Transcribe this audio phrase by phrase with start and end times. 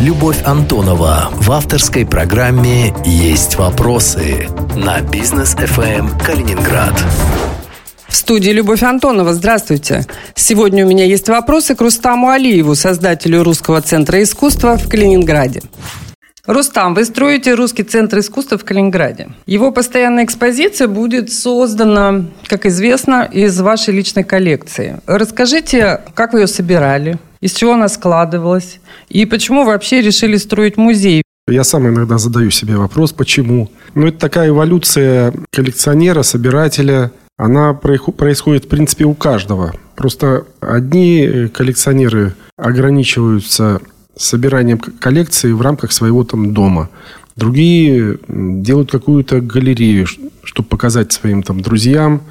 [0.00, 6.92] Любовь Антонова в авторской программе «Есть вопросы» на бизнес ФМ Калининград.
[8.06, 9.32] В студии Любовь Антонова.
[9.32, 10.04] Здравствуйте.
[10.34, 15.62] Сегодня у меня есть вопросы к Рустаму Алиеву, создателю Русского центра искусства в Калининграде.
[16.44, 19.30] Рустам, вы строите Русский центр искусства в Калининграде.
[19.46, 25.00] Его постоянная экспозиция будет создана, как известно, из вашей личной коллекции.
[25.06, 31.22] Расскажите, как вы ее собирали, из чего она складывалась, и почему вообще решили строить музей?
[31.48, 33.70] Я сам иногда задаю себе вопрос, почему.
[33.94, 37.12] Ну, это такая эволюция коллекционера, собирателя.
[37.38, 39.72] Она происходит, в принципе, у каждого.
[39.94, 43.80] Просто одни коллекционеры ограничиваются
[44.16, 46.88] собиранием коллекции в рамках своего там дома.
[47.36, 50.06] Другие делают какую-то галерею,
[50.42, 52.22] чтобы показать своим там друзьям,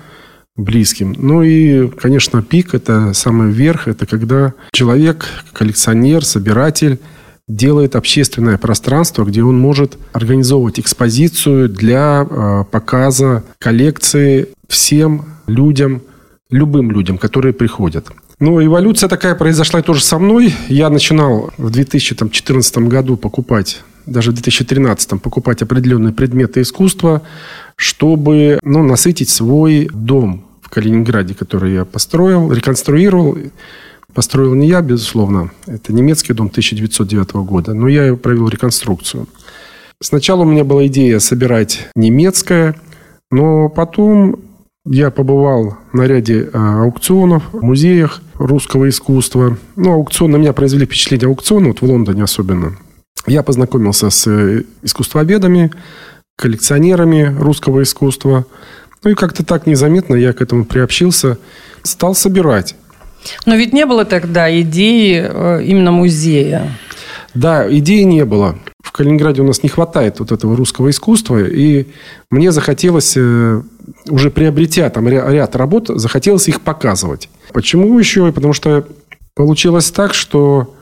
[0.55, 1.15] близким.
[1.17, 3.87] Ну и, конечно, пик– это самый верх.
[3.87, 6.99] Это когда человек, коллекционер, собиратель
[7.47, 16.01] делает общественное пространство, где он может организовывать экспозицию для э, показа коллекции всем людям,
[16.49, 18.07] любым людям, которые приходят.
[18.39, 20.53] Ну, эволюция такая произошла тоже со мной.
[20.67, 27.21] Я начинал в 2014 году покупать, даже в 2013 покупать определенные предметы искусства,
[27.75, 30.44] чтобы ну, насытить свой дом
[30.75, 33.37] Калининграде, который я построил, реконструировал.
[34.13, 35.51] Построил не я, безусловно.
[35.67, 39.27] Это немецкий дом 1909 года, но я провел реконструкцию.
[40.01, 42.75] Сначала у меня была идея собирать немецкое,
[43.31, 44.35] но потом
[44.85, 49.57] я побывал на ряде а, аукционов, музеях русского искусства.
[49.77, 52.77] Ну, аукцион на меня произвели впечатление аукциона, вот в Лондоне особенно.
[53.25, 55.71] Я познакомился с э, искусствоведами,
[56.37, 58.45] коллекционерами русского искусства.
[59.03, 61.37] Ну и как-то так незаметно я к этому приобщился,
[61.83, 62.75] стал собирать.
[63.45, 66.71] Но ведь не было тогда идеи э, именно музея.
[67.33, 68.57] Да, идеи не было.
[68.83, 71.87] В Калининграде у нас не хватает вот этого русского искусства, и
[72.29, 73.61] мне захотелось, э,
[74.09, 77.29] уже приобретя там ряд работ, захотелось их показывать.
[77.51, 78.31] Почему еще?
[78.31, 78.87] Потому что
[79.35, 80.73] получилось так, что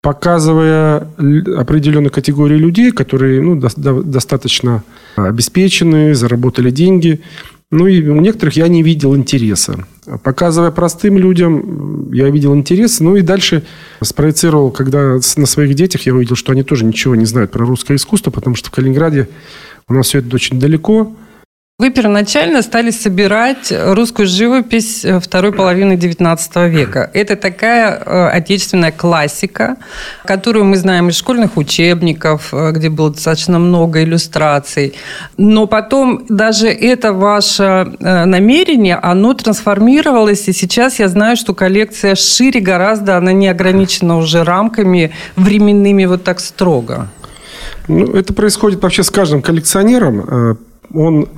[0.00, 1.08] показывая
[1.56, 4.82] определенную категорию людей, которые ну, до, достаточно
[5.16, 7.20] обеспечены, заработали деньги,
[7.70, 9.84] ну и у некоторых я не видел интереса.
[10.22, 13.00] Показывая простым людям, я видел интерес.
[13.00, 13.62] Ну и дальше
[14.02, 17.96] спроецировал, когда на своих детях я увидел, что они тоже ничего не знают про русское
[17.96, 19.28] искусство, потому что в Калининграде
[19.86, 21.12] у нас все это очень далеко.
[21.80, 27.08] Вы первоначально стали собирать русскую живопись э, второй половины XIX века.
[27.14, 29.76] Это такая э, отечественная классика,
[30.24, 34.94] которую мы знаем из школьных учебников, э, где было достаточно много иллюстраций.
[35.36, 42.58] Но потом даже это ваше намерение, оно трансформировалось, и сейчас я знаю, что коллекция шире
[42.58, 47.06] гораздо, она не ограничена уже рамками временными вот так строго.
[47.86, 50.58] Ну, это происходит вообще с каждым коллекционером.
[50.92, 51.28] Он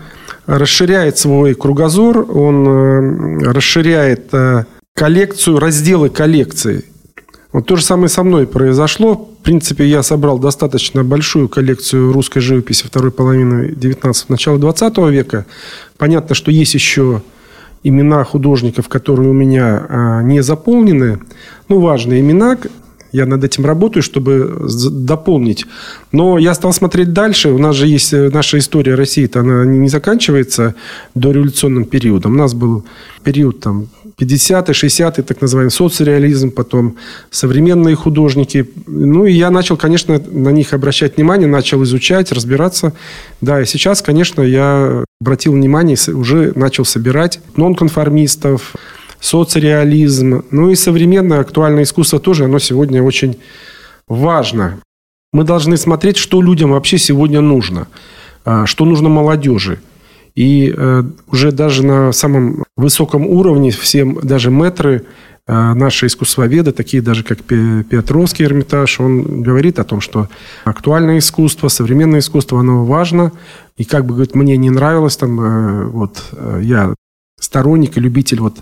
[0.58, 6.84] расширяет свой кругозор, он э, расширяет э, коллекцию, разделы коллекции.
[7.52, 9.14] Вот то же самое со мной произошло.
[9.14, 15.46] В принципе, я собрал достаточно большую коллекцию русской живописи второй половины 19 начала 20 века.
[15.98, 17.22] Понятно, что есть еще
[17.82, 21.20] имена художников, которые у меня а, не заполнены.
[21.68, 22.58] Ну, важные имена.
[23.12, 25.66] Я над этим работаю, чтобы дополнить.
[26.12, 27.50] Но я стал смотреть дальше.
[27.50, 30.74] У нас же есть э, наша история России, она не заканчивается
[31.14, 32.32] до революционным периодом.
[32.32, 32.84] У нас был
[33.24, 33.88] период там
[34.20, 36.96] 50-е, 60-е, так называемый соцреализм, потом
[37.30, 38.70] современные художники.
[38.86, 42.92] Ну, и я начал, конечно, на них обращать внимание, начал изучать, разбираться.
[43.40, 48.74] Да, и сейчас, конечно, я обратил внимание, уже начал собирать нонконформистов,
[49.20, 53.36] соцреализм, ну и современное актуальное искусство тоже, оно сегодня очень
[54.08, 54.80] важно.
[55.32, 57.86] Мы должны смотреть, что людям вообще сегодня нужно,
[58.44, 59.78] а, что нужно молодежи.
[60.34, 65.04] И э, уже даже на самом высоком уровне всем, даже метры,
[65.46, 70.28] э, наши искусствоведы, такие даже как Петровский Эрмитаж, он говорит о том, что
[70.64, 73.32] актуальное искусство, современное искусство, оно важно.
[73.76, 76.22] И как бы, говорит, мне не нравилось, там, э, вот
[76.60, 76.94] я
[77.40, 78.58] сторонник и любитель вот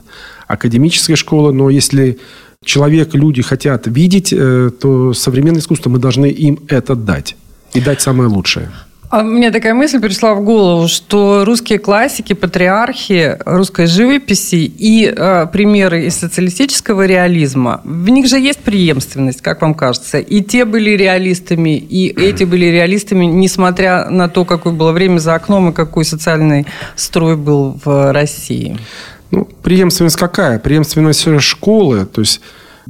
[0.47, 2.19] академической школы, но если
[2.65, 7.37] человек, люди хотят видеть, э, то современное искусство мы должны им это дать
[7.75, 8.71] и дать самое лучшее.
[9.11, 15.47] А мне такая мысль пришла в голову, что русские классики, патриархи русской живописи и э,
[15.51, 20.19] примеры из социалистического реализма, в них же есть преемственность, как вам кажется?
[20.19, 25.35] И те были реалистами, и эти были реалистами, несмотря на то, какое было время за
[25.35, 28.77] окном и какой социальный строй был в России.
[29.31, 30.59] Ну, преемственность какая?
[30.59, 32.43] Преемственность школы, то есть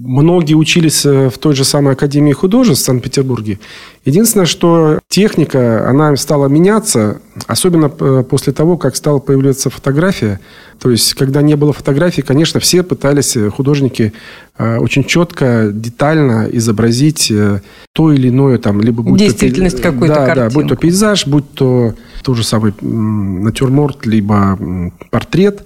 [0.04, 3.58] Многие учились э, в той же самой Академии художеств в Санкт-Петербурге.
[4.04, 10.38] Единственное, что техника, она стала меняться, особенно э, после того, как стала появляться фотография.
[10.78, 14.12] То есть, когда не было фотографий, конечно, все пытались, э, художники,
[14.58, 17.32] очень четко, детально изобразить
[17.92, 20.50] то или иное, там, либо будь Действительность то, какой-то да, картинку.
[20.50, 21.94] Да, будь то пейзаж, будь то
[22.24, 24.58] тот же самый натюрморт, либо
[25.10, 25.62] портрет.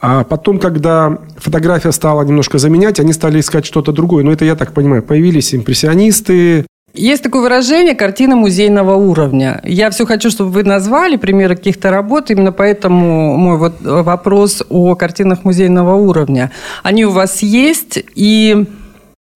[0.00, 4.24] А потом, когда фотография стала немножко заменять, они стали искать что-то другое.
[4.24, 9.60] Но это, я так понимаю, появились импрессионисты, есть такое выражение «картина музейного уровня».
[9.62, 14.96] Я все хочу, чтобы вы назвали примеры каких-то работ, именно поэтому мой вот вопрос о
[14.96, 16.50] картинах музейного уровня.
[16.82, 18.66] Они у вас есть, и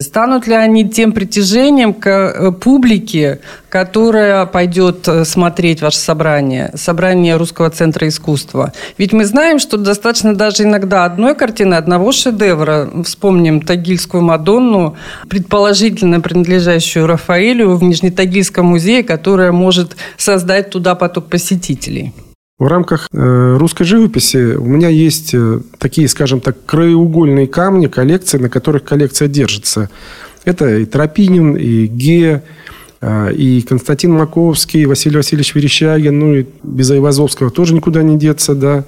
[0.03, 3.39] Станут ли они тем притяжением к э, публике,
[3.69, 8.73] которая пойдет э, смотреть ваше собрание, собрание Русского центра искусства?
[8.99, 12.91] Ведь мы знаем, что достаточно даже иногда одной картины, одного шедевра.
[13.05, 14.97] Вспомним Тагильскую Мадонну,
[15.29, 22.13] предположительно принадлежащую Рафаэлю в Нижнетагильском музее, которая может создать туда поток посетителей.
[22.65, 28.39] В рамках э, русской живописи у меня есть э, такие, скажем так, краеугольные камни коллекции,
[28.39, 29.91] на которых коллекция держится.
[30.47, 32.43] Это и Тропинин, и Ге,
[33.03, 38.17] э, и Константин Маковский, и Василий Васильевич Верещагин, ну и без Айвазовского тоже никуда не
[38.17, 38.85] деться, да.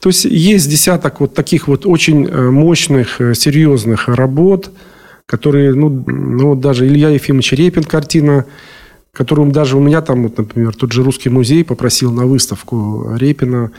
[0.00, 4.72] То есть есть десяток вот таких вот очень мощных, серьезных работ,
[5.26, 8.46] которые, ну, ну даже Илья Ефимович Репин картина
[9.14, 13.70] которым даже у меня там, вот, например, тот же Русский музей попросил на выставку Репина.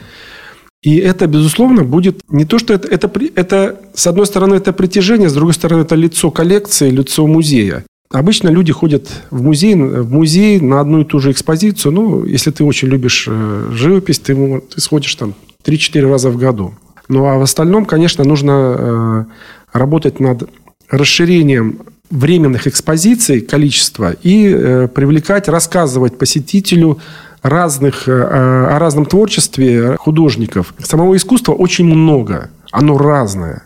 [0.82, 5.28] И это, безусловно, будет не то, что это, это, это, с одной стороны, это притяжение,
[5.28, 7.84] с другой стороны, это лицо коллекции, лицо музея.
[8.10, 11.92] Обычно люди ходят в музей, в музей на одну и ту же экспозицию.
[11.92, 15.34] Ну, если ты очень любишь э, живопись, ты, ты сходишь там
[15.64, 16.74] 3-4 раза в году.
[17.08, 19.24] Ну, а в остальном, конечно, нужно э,
[19.72, 20.48] работать над
[20.88, 21.80] расширением
[22.10, 26.98] временных экспозиций количество и э, привлекать, рассказывать посетителю
[27.42, 30.74] разных, э, о разном творчестве художников.
[30.82, 33.64] Самого искусства очень много, оно разное.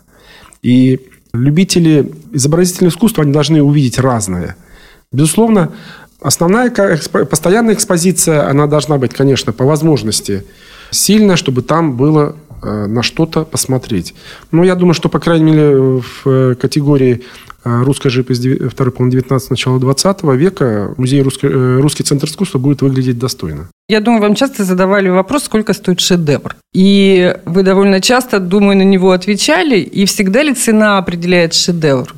[0.62, 1.00] И
[1.32, 4.56] любители изобразительного искусства, они должны увидеть разное.
[5.12, 5.72] Безусловно,
[6.20, 10.44] основная постоянная экспозиция, она должна быть, конечно, по возможности
[10.90, 14.14] сильная, чтобы там было э, на что-то посмотреть.
[14.50, 17.22] Но я думаю, что, по крайней мере, в э, категории
[17.62, 18.40] а русская живопись
[18.70, 23.68] второй половины 19 начала 20 века музей русский, э, русский центр искусства будет выглядеть достойно.
[23.88, 26.56] Я думаю, вам часто задавали вопрос, сколько стоит шедевр.
[26.72, 29.80] И вы довольно часто, думаю, на него отвечали.
[29.80, 32.14] И всегда ли цена определяет шедевр?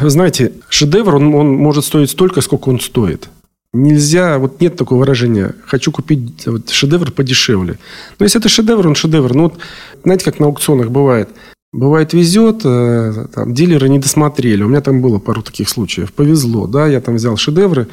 [0.00, 3.28] знаете, шедевр, он, он может стоить столько, сколько он стоит.
[3.72, 7.78] Нельзя, вот нет такого выражения, хочу купить вот, шедевр подешевле.
[8.18, 9.34] Но если это шедевр, он шедевр.
[9.34, 9.58] Ну, вот,
[10.02, 11.28] знаете, как на аукционах бывает.
[11.76, 14.62] Бывает везет, э, там, дилеры не досмотрели.
[14.62, 16.10] У меня там было пару таких случаев.
[16.10, 17.86] Повезло, да, я там взял шедевры,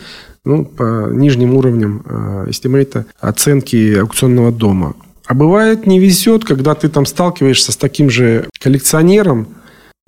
[0.45, 4.93] ну, по нижним уровням э, estimate а оценки аукционного дома.
[5.25, 9.47] А бывает не везет, когда ты там сталкиваешься с таким же коллекционером,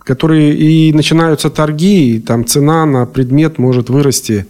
[0.02, 4.46] который и начинаются торги, и там цена на предмет может вырасти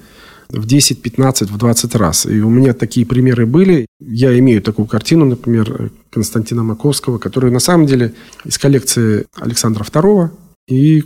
[0.50, 2.28] в 10, 15, в 20 раз.
[2.28, 3.88] И у меня такие примеры были.
[4.00, 8.14] Я имею такую картину, например, Константина Маковского, которая на самом деле
[8.46, 10.30] из коллекции Александра II,
[10.70, 11.04] и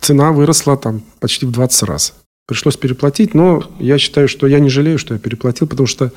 [0.00, 2.14] цена выросла там почти в 20 раз.
[2.46, 6.12] Пришлось переплатить, но я считаю, что я не жалею, что я переплатил, потому что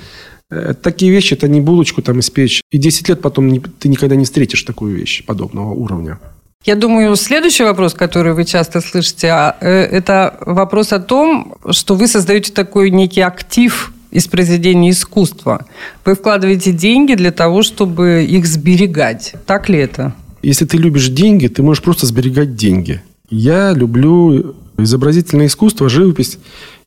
[0.51, 2.61] э, такие вещи, это не булочку там испечь.
[2.71, 6.19] И 10 лет потом не, ты никогда не встретишь такую вещь подобного уровня.
[6.63, 11.95] Я думаю, следующий вопрос, который вы часто слышите, а, э, это вопрос о том, что
[11.95, 15.65] вы создаете такой некий актив из произведений искусства.
[16.05, 19.33] Вы вкладываете деньги для того, чтобы их сберегать.
[19.45, 20.13] Так ли это?
[20.43, 23.01] Если ты любишь деньги, ты можешь просто сберегать деньги.
[23.29, 26.39] Я люблю изобразительное искусство, живопись,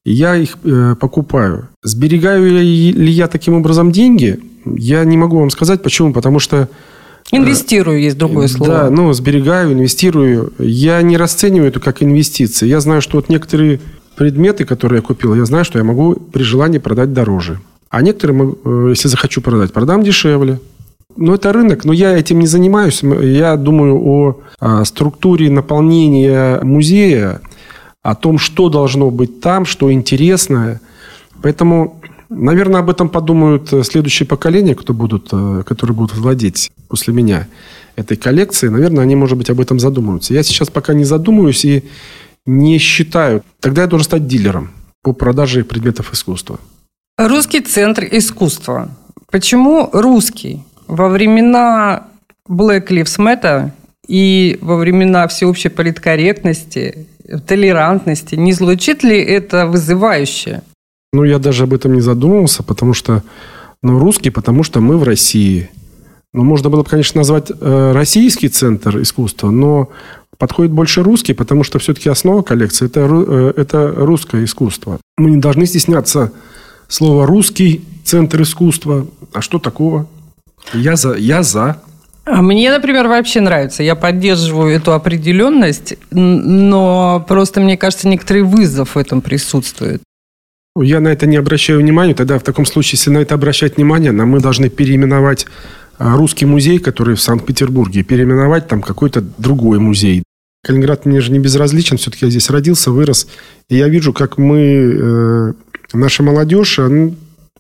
[0.05, 1.69] и я их э, покупаю.
[1.83, 4.41] Сберегаю ли я таким образом деньги?
[4.67, 5.83] Я не могу вам сказать.
[5.83, 6.13] Почему?
[6.13, 6.69] Потому что
[7.33, 8.73] Инвестирую, есть другое слово.
[8.73, 10.53] Да, ну, сберегаю, инвестирую.
[10.59, 12.67] Я не расцениваю это как инвестиции.
[12.67, 13.81] Я знаю, что вот некоторые
[14.17, 17.61] предметы, которые я купил, я знаю, что я могу при желании продать дороже.
[17.91, 20.61] А некоторые, э, если захочу продать, продам дешевле.
[21.17, 23.03] Но это рынок, но я этим не занимаюсь.
[23.03, 27.41] Я думаю о, о структуре наполнения музея,
[28.03, 30.81] о том, что должно быть там, что интересное.
[31.43, 32.01] Поэтому
[32.37, 37.47] Наверное, об этом подумают э, следующие поколения, кто будут, э, которые будут владеть после меня
[37.97, 38.73] этой коллекцией.
[38.73, 40.35] Наверное, они, может быть, об этом задумаются.
[40.35, 41.85] Я сейчас пока не задумываюсь и
[42.47, 43.43] не считаю.
[43.61, 44.71] Тогда я должен стать дилером
[45.03, 46.59] по продаже предметов искусства.
[47.19, 48.91] Русский центр искусства.
[49.31, 50.65] Почему русский?
[50.87, 52.09] Во времена
[52.49, 53.71] Black Lives Matter
[54.07, 57.07] и во времена всеобщей политкорректности
[57.47, 58.35] толерантности.
[58.35, 60.63] Не звучит ли это вызывающе?
[61.13, 63.23] Ну, я даже об этом не задумывался, потому что
[63.83, 65.71] ну, русский, потому что мы в России.
[66.33, 69.91] Ну, можно было бы, конечно, назвать э, российский центр искусства, но
[70.39, 74.99] подходит больше русский, потому что все-таки основа коллекции это, э, это русское искусство.
[75.17, 76.33] Мы не должны стесняться
[76.89, 79.07] слова «русский центр искусства».
[79.33, 80.07] А что такого?
[80.73, 81.15] Я за.
[81.15, 81.83] Я за.
[82.25, 83.83] А мне, например, вообще нравится.
[83.83, 90.03] Я поддерживаю эту определенность, но просто, мне кажется, некоторый вызов в этом присутствует.
[90.77, 92.15] Я на это не обращаю внимания.
[92.15, 95.47] Тогда в таком случае, если на это обращать внимание, нам мы должны переименовать
[95.99, 100.23] русский музей, который в Санкт-Петербурге, переименовать там какой-то другой музей.
[100.65, 103.27] Калининград мне же не безразличен, все-таки я здесь родился, вырос.
[103.69, 105.53] И я вижу, как мы, э,
[105.93, 106.81] наша молодежь,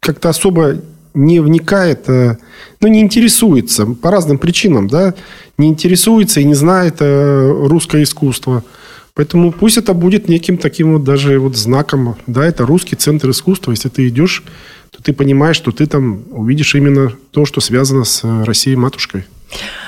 [0.00, 0.76] как-то особо
[1.12, 2.38] не вникает, э,
[2.80, 5.14] ну, не интересуется по разным причинам, да,
[5.58, 8.64] не интересуется и не знает э, русское искусство.
[9.14, 13.70] Поэтому пусть это будет неким таким вот даже вот знаком, да, это русский центр искусства.
[13.70, 14.42] Если ты идешь,
[14.90, 19.24] то ты понимаешь, что ты там увидишь именно то, что связано с э, Россией-матушкой.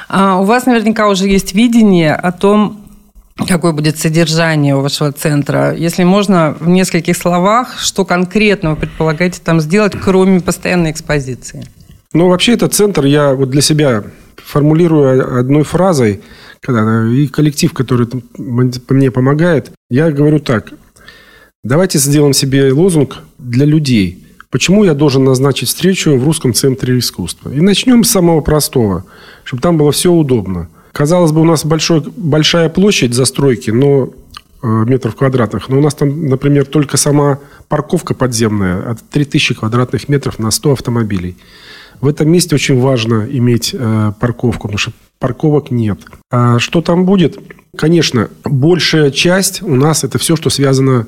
[0.09, 2.85] А у вас наверняка уже есть видение о том,
[3.49, 5.75] какое будет содержание у вашего центра.
[5.75, 11.67] Если можно, в нескольких словах, что конкретно вы предполагаете там сделать, кроме постоянной экспозиции?
[12.13, 14.05] Ну, вообще, этот центр я вот для себя
[14.37, 16.21] формулирую одной фразой,
[16.67, 20.73] когда, и коллектив, который мне помогает, я говорю так.
[21.63, 24.27] Давайте сделаем себе лозунг для людей.
[24.51, 27.51] Почему я должен назначить встречу в Русском центре искусства?
[27.51, 29.05] И начнем с самого простого,
[29.45, 30.69] чтобы там было все удобно.
[30.93, 34.11] Казалось бы, у нас большой, большая площадь застройки, но
[34.63, 35.69] э, метров квадратных.
[35.69, 40.73] Но у нас там, например, только сама парковка подземная от 3000 квадратных метров на 100
[40.73, 41.37] автомобилей.
[42.01, 46.01] В этом месте очень важно иметь э, парковку, потому что парковок нет.
[46.31, 47.39] А что там будет?
[47.77, 51.07] Конечно, большая часть у нас это все, что связано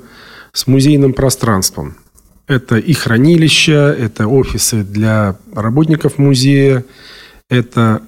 [0.53, 1.97] с музейным пространством.
[2.47, 6.85] Это и хранилища, это офисы для работников музея,
[7.51, 8.03] это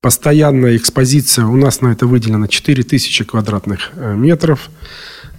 [0.00, 4.70] Постоянная экспозиция, у нас на это выделено 4000 квадратных э, метров.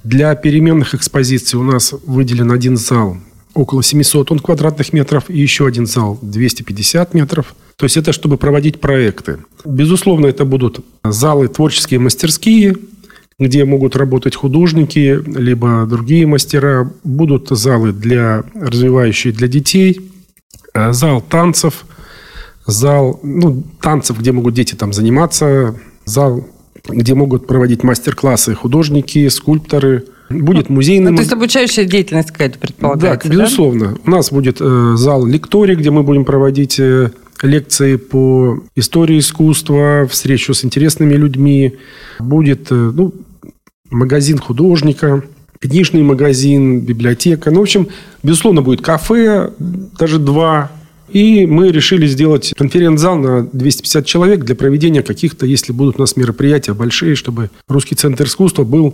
[0.03, 3.17] Для переменных экспозиций у нас выделен один зал
[3.53, 7.55] около 700 он квадратных метров и еще один зал 250 метров.
[7.79, 9.39] То есть это чтобы проводить проекты.
[9.65, 12.75] Безусловно, это будут залы творческие мастерские,
[13.39, 16.91] где могут работать художники, либо другие мастера.
[17.03, 20.01] Будут залы для развивающие для детей,
[20.73, 21.85] э, зал танцев–
[22.69, 26.47] зал ну, танцев, где могут дети там заниматься, зал,
[26.87, 30.05] где могут проводить мастер-классы художники, скульпторы.
[30.29, 31.11] Будет музейный...
[31.11, 33.33] Ну, то есть обучающая деятельность какая-то предполагается, да?
[33.33, 33.93] безусловно.
[33.93, 33.97] Да?
[34.05, 37.11] У нас будет э, зал лекторий, где мы будем проводить э,
[37.43, 41.77] лекции по истории искусства, встречу с интересными людьми.
[42.19, 43.13] Будет э, ну,
[43.89, 45.23] магазин художника,
[45.59, 47.51] книжный магазин, библиотека.
[47.51, 47.87] Ну, в общем,
[48.23, 50.71] безусловно, будет кафе, даже два
[51.11, 56.15] и мы решили сделать конференц-зал на 250 человек для проведения каких-то, если будут у нас
[56.15, 58.93] мероприятия большие, чтобы Русский центр искусства был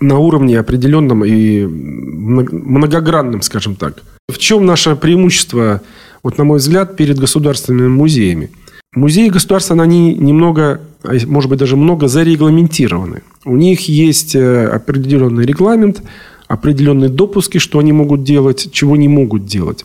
[0.00, 4.02] на уровне определенном и многогранном, скажем так.
[4.28, 5.82] В чем наше преимущество,
[6.22, 8.50] вот на мой взгляд, перед государственными музеями?
[8.94, 13.22] Музеи государства, они немного, а может быть, даже много зарегламентированы.
[13.44, 16.02] У них есть э, определенный регламент,
[16.48, 19.84] определенные допуски, что они могут делать, чего не могут делать.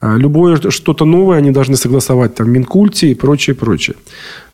[0.00, 3.96] А, любое что-то новое они должны согласовать там, Минкульте и прочее, прочее.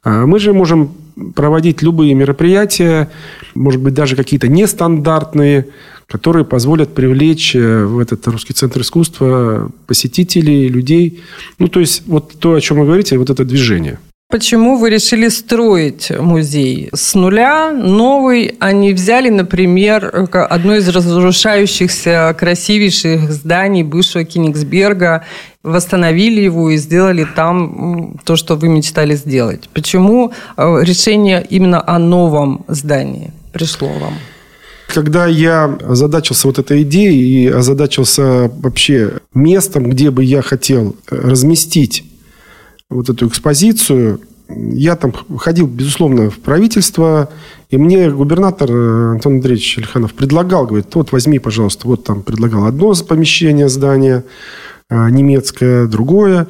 [0.03, 0.95] А, мы же можем
[1.35, 3.11] проводить любые мероприятия,
[3.55, 5.69] может быть, даже какие-то нестандартные,
[6.07, 11.23] которые позволят привлечь э, в этот русский центр искусства посетителей, людей.
[11.59, 13.99] Ну, то есть, вот то, о чем вы говорите, вот это движение.
[14.31, 22.35] Почему вы решили строить музей с нуля, новый, а не взяли, например, одно из разрушающихся
[22.37, 25.25] красивейших зданий бывшего Кенигсберга,
[25.63, 29.69] восстановили его и сделали там то, что вы мечтали сделать?
[29.73, 34.15] Почему э, решение именно о новом здании пришло вам?
[34.89, 42.05] Когда я озадачился вот этой идеей и озадачился вообще местом, где бы я хотел разместить
[42.95, 44.21] вот эту экспозицию.
[44.49, 47.31] Я там ходил, безусловно, в правительство,
[47.71, 52.67] и мне губернатор э, Антон Андреевич Ильханов предлагал, говорит, вот возьми, пожалуйста, вот там предлагал
[52.67, 54.25] одно помещение, здание
[54.91, 56.47] э, немецкое, другое.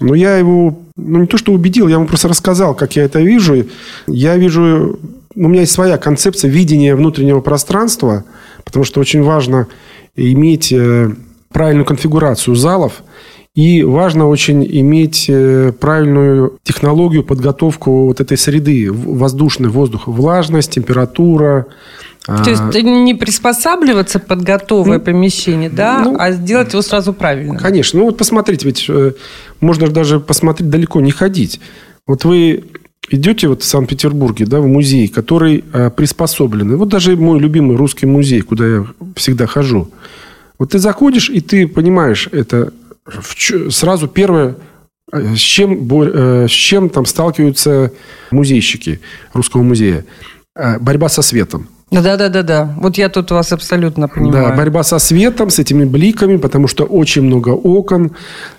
[0.00, 3.20] Но я его, ну не то что убедил, я ему просто рассказал, как я это
[3.20, 3.66] вижу.
[4.06, 4.98] Я вижу,
[5.34, 8.24] у меня есть своя концепция видения внутреннего пространства,
[8.64, 9.66] потому что очень важно
[10.14, 11.10] иметь э,
[11.52, 13.02] правильную конфигурацию залов–
[13.54, 21.66] И важно очень иметь э, правильную технологию, подготовку вот этой среды, воздушный воздух, влажность, температура,
[22.24, 27.12] то есть а, не приспосабливаться под готовое ну, помещение, да, ну, а сделать его сразу
[27.12, 27.58] правильно.
[27.58, 27.98] Конечно.
[27.98, 29.12] Ну вот посмотрите, ведь э,
[29.60, 31.60] можно даже посмотреть далеко, не ходить.
[32.06, 32.62] Вот вы
[33.10, 36.76] идете вот в Санкт-Петербурге, да, в музей, который э, приспособленный.
[36.76, 39.88] Вот даже мой любимый русский музей, куда я всегда хожу.
[40.60, 42.72] Вот ты заходишь, и ты понимаешь, это
[43.70, 44.56] сразу первое,
[45.12, 45.88] э, с чем,
[46.48, 47.92] с чем там сталкиваются
[48.30, 49.00] музейщики
[49.32, 50.04] русского музея.
[50.54, 51.68] Борьба со светом.
[51.92, 52.74] Да, да, да, да.
[52.78, 54.48] Вот я тут вас абсолютно понимаю.
[54.48, 58.12] Да, борьба со светом, с этими бликами, потому что очень много окон,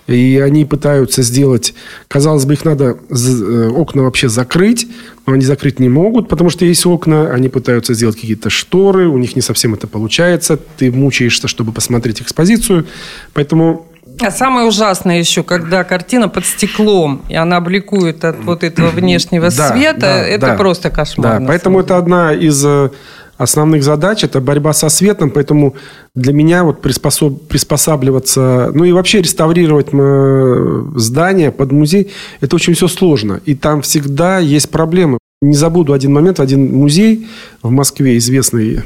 [0.06, 1.74] и они пытаются сделать,
[2.06, 4.86] казалось бы, их надо э, окна вообще закрыть,
[5.26, 9.18] но они закрыть не могут, потому что есть окна, они пытаются сделать какие-то шторы, у
[9.18, 12.86] них не совсем это получается, ты мучаешься, чтобы посмотреть экспозицию,
[13.32, 13.88] поэтому
[14.20, 19.50] а самое ужасное еще, когда картина под стеклом, и она бликует от вот этого внешнего
[19.50, 20.54] да, света, да, это да.
[20.56, 21.40] просто кошмар.
[21.40, 22.90] Да, поэтому это одна из э,
[23.38, 25.74] основных задач– это борьба со светом, поэтому
[26.14, 32.74] для меня вот приспособ, приспосабливаться, ну и вообще реставрировать э, здание под музей– это очень
[32.74, 33.40] все сложно.
[33.44, 35.18] И там всегда есть проблемы.
[35.42, 37.26] Не забуду один момент, один музей
[37.62, 38.80] в Москве известный,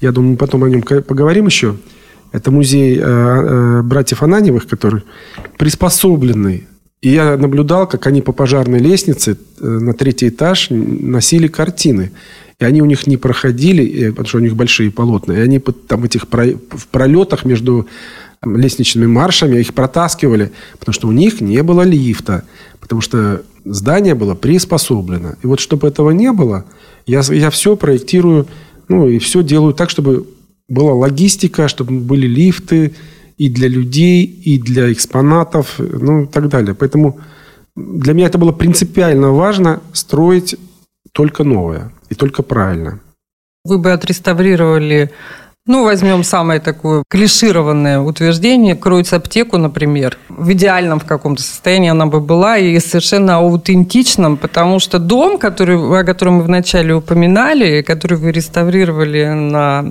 [0.00, 1.76] я думаю, потом о нем поговорим еще.
[2.32, 5.02] Это музей э, э, братьев Ананевых, который
[5.58, 6.66] приспособленный
[7.00, 12.10] и я наблюдал, как они по пожарной лестнице на третий этаж носили картины.
[12.58, 15.34] И они у них не проходили, потому что у них большие полотна.
[15.34, 17.86] И они там этих в пролетах между
[18.44, 22.44] лестничными маршами их протаскивали, потому что у них не было лифта,
[22.80, 25.34] потому что здание было приспособлено.
[25.42, 26.64] И вот чтобы этого не было,
[27.06, 28.46] я, я все проектирую,
[28.88, 30.26] ну и все делаю так, чтобы
[30.68, 32.94] была логистика, чтобы были лифты
[33.36, 36.74] и для людей, и для экспонатов, ну и так далее.
[36.74, 37.20] Поэтому
[37.76, 40.56] для меня это было принципиально важно строить
[41.12, 43.00] только новое и только правильно.
[43.64, 45.10] Вы бы отреставрировали
[45.68, 48.74] ну, возьмем самое такое клишированное утверждение.
[48.74, 50.16] Кроется аптеку, например.
[50.30, 55.76] В идеальном в каком-то состоянии она бы была и совершенно аутентичном, потому что дом, который,
[56.00, 59.84] о котором мы вначале упоминали, который вы реставрировали на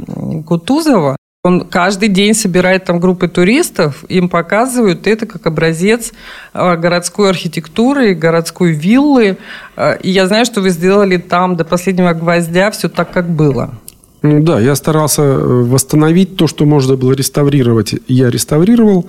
[0.47, 6.11] Кутузова, он каждый день собирает там группы туристов, им показывают это как образец
[6.53, 9.37] а, городской архитектуры, городской виллы.
[9.75, 13.75] А, и я знаю, что вы сделали там до последнего гвоздя все так, как было.
[14.21, 17.95] Ну да, я старался э, восстановить то, что можно было реставрировать.
[18.07, 19.05] Я реставрировал.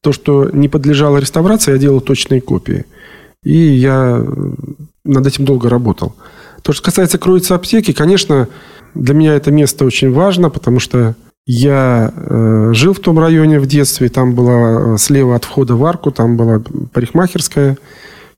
[0.00, 2.84] То, что не подлежало реставрации, я делал точные копии.
[3.42, 4.52] И я э,
[5.04, 6.14] над этим долго работал.
[6.62, 8.48] То, что касается кроицы аптеки, конечно,
[8.94, 11.14] для меня это место очень важно, потому что
[11.46, 15.84] я э, жил в том районе в детстве, там была э, слева от входа в
[15.84, 16.62] арку, там была
[16.92, 17.76] парикмахерская,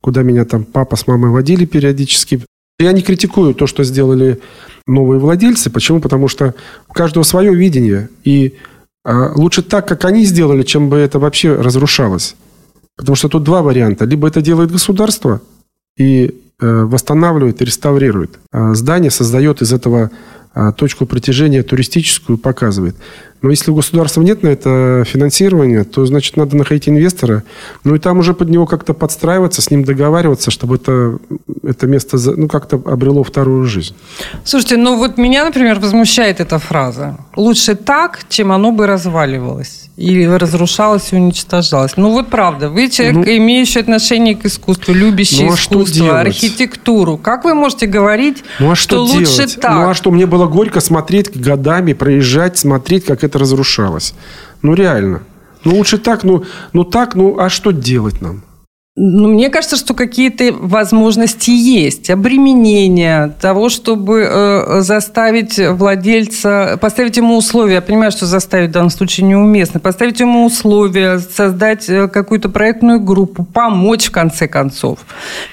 [0.01, 2.41] куда меня там папа с мамой водили периодически.
[2.79, 4.41] Я не критикую то, что сделали
[4.87, 5.71] новые владельцы.
[5.71, 6.01] Почему?
[6.01, 6.55] Потому что
[6.89, 8.11] у каждого свое видение.
[8.25, 8.55] И
[9.05, 12.37] э, лучше так, как они сделали, чем бы это вообще разрушалось.
[12.97, 14.05] Потому что тут два варианта.
[14.05, 15.41] Либо это делает государство
[15.97, 18.39] и э, восстанавливает и реставрирует.
[18.53, 20.11] А здание создает из этого
[20.59, 22.97] а точку притяжения туристическую показывает.
[23.43, 27.43] Но если у государства нет на это финансирования, то, значит, надо находить инвестора.
[27.85, 31.19] Ну, и там уже под него как-то подстраиваться, с ним договариваться, чтобы это,
[31.63, 33.95] это место ну, как-то обрело вторую жизнь.
[34.45, 37.19] Слушайте, ну вот меня, например, возмущает эта фраза.
[37.37, 39.91] Лучше так, чем оно бы разваливалось.
[39.97, 41.97] Или разрушалось и уничтожалось.
[41.97, 47.17] Ну вот правда, вы человек, ну, имеющий отношение к искусству, любящий ну, а искусство, архитектуру.
[47.17, 49.73] Как вы можете говорить, ну, а что, что лучше так?
[49.75, 54.15] Ну а что, мне было горько смотреть годами, проезжать, смотреть, как это разрушалось.
[54.63, 55.23] Ну реально.
[55.65, 58.43] Ну лучше так, ну, ну так, ну а что делать нам?
[58.99, 62.09] Ну, мне кажется, что какие-то возможности есть.
[62.09, 67.75] Обременение того, чтобы э, заставить владельца, поставить ему условия.
[67.75, 69.81] Я понимаю, что заставить в данном случае неуместно.
[69.81, 75.01] Поставить ему условия, создать э, какую-то проектную группу, помочь в конце концов.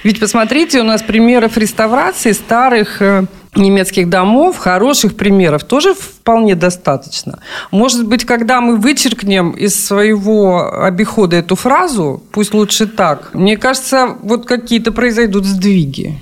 [0.04, 7.40] Ведь посмотрите, у нас примеров реставрации старых э, немецких домов, хороших примеров тоже вполне достаточно.
[7.70, 14.16] Может быть, когда мы вычеркнем из своего обихода эту фразу, пусть лучше так, мне кажется,
[14.22, 16.20] вот какие-то произойдут сдвиги.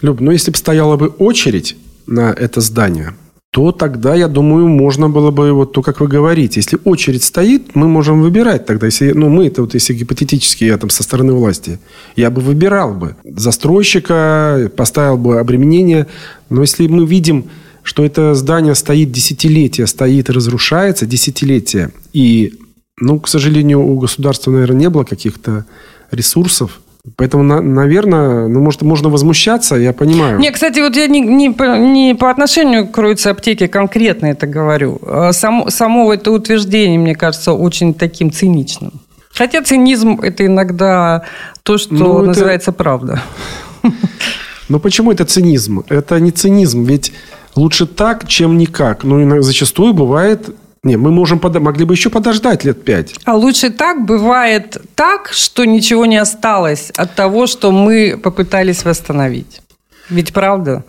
[0.00, 3.14] Люб, ну если бы стояла бы очередь на это здание,
[3.54, 7.76] то тогда, я думаю, можно было бы, вот то, как вы говорите, если очередь стоит,
[7.76, 11.34] мы можем выбирать тогда, если, ну, мы, это вот если гипотетически я там со стороны
[11.34, 11.78] власти,
[12.16, 16.08] я бы выбирал бы застройщика, поставил бы обременение,
[16.50, 17.44] но если мы видим,
[17.84, 22.54] что это здание стоит десятилетия, стоит разрушается десятилетия, и
[23.00, 25.64] Ну, к сожалению, у государства, наверное, не было каких-то
[26.10, 26.80] ресурсов.
[27.16, 30.38] Поэтому, на, наверное, ну, может, можно возмущаться, я понимаю.
[30.38, 34.46] Не, кстати, вот я не, не, по, не по отношению к кроице аптеке конкретно это
[34.46, 34.98] говорю.
[35.06, 38.92] А само, само это утверждение, мне кажется, очень таким циничным.
[39.34, 41.24] Хотя цинизм– это иногда
[41.62, 42.26] то, что ну, это...
[42.28, 43.22] называется правда.
[44.70, 45.84] Но почему это цинизм?
[45.90, 47.12] Это не цинизм, ведь
[47.54, 49.04] лучше так, чем никак.
[49.04, 51.58] Ну, и зачастую бывает не, мы можем под...
[51.60, 53.14] могли бы еще подождать лет пять.
[53.24, 59.60] А лучше так бывает так, что ничего не осталось от того, что мы попытались восстановить.
[60.10, 60.84] Ведь правда?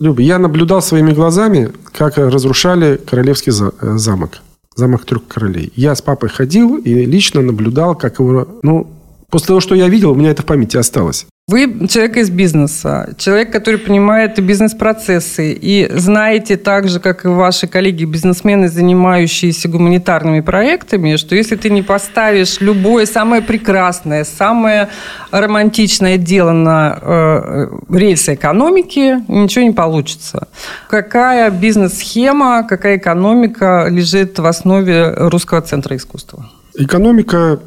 [0.00, 4.42] Люби, я наблюдал своими глазами, как разрушали королевский э, замок.
[4.74, 5.72] Замок трех королей.
[5.76, 8.46] Я с папой ходил и лично наблюдал, как его...
[8.62, 8.90] Ну,
[9.30, 11.26] после того, что я видел, у меня это в памяти осталось.
[11.48, 17.68] Вы человек из бизнеса, человек, который понимает бизнес-процессы и знаете так же, как и ваши
[17.68, 24.88] коллеги-бизнесмены, занимающиеся гуманитарными проектами, что если ты не поставишь любое самое прекрасное, самое
[25.30, 30.48] романтичное дело на э, рельсы экономики, ничего не получится.
[30.90, 36.50] Какая бизнес-схема, какая экономика лежит в основе Русского центра искусства?
[36.74, 37.60] Экономика,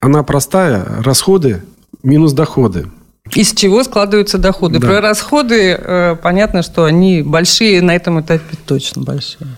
[0.00, 1.62] она простая, расходы
[2.02, 2.86] минус доходы.
[3.34, 4.78] Из чего складываются доходы?
[4.78, 4.86] Да.
[4.86, 9.48] Про расходы э, понятно, что они большие, на этом этапе точно большие.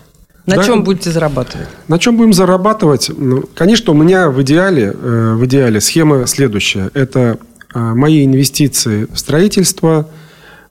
[0.45, 1.67] На да, чем будете зарабатывать?
[1.87, 3.09] На чем будем зарабатывать?
[3.15, 6.91] Ну, конечно, у меня в идеале, э, в идеале схема следующая.
[6.93, 7.37] Это
[7.73, 10.09] э, мои инвестиции в строительство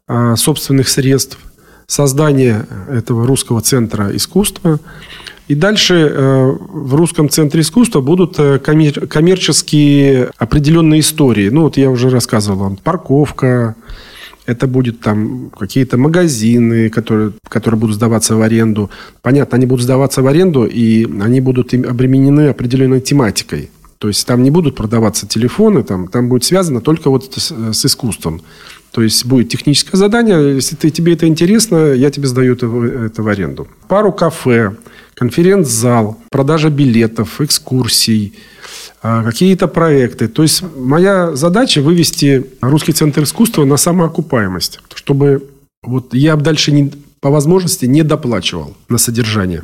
[0.09, 1.39] э, собственных средств,
[1.87, 4.79] создание этого русского центра искусства–
[5.53, 11.51] и дальше э, в Русском центре искусства будут э, коммерческие определенные истории.
[11.51, 12.79] Ну, вот я уже рассказывал.
[12.83, 13.75] Парковка,
[14.47, 18.91] это будет там какие-то магазины, которые, которые будут сдаваться в аренду.
[19.21, 23.69] Понятно, они будут сдаваться в аренду, и они будут обременены определенной тематикой.
[23.99, 27.85] То есть там не будут продаваться телефоны, там, там будет связано только вот с, с
[27.85, 28.41] искусством.
[28.93, 33.23] То есть будет техническое задание, если ты, тебе это интересно, я тебе сдаю это, это
[33.23, 33.67] в аренду.
[33.89, 34.77] Пару кафе,
[35.15, 38.35] конференц-зал, продажа билетов, экскурсий,
[39.03, 40.29] а, какие-то проекты.
[40.29, 45.49] То есть моя задача вывести русский центр искусства на самоокупаемость, чтобы
[45.83, 49.63] вот я дальше не, по возможности не доплачивал на содержание.